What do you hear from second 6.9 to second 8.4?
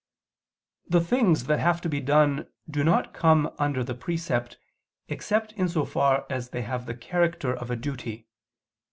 character of a duty.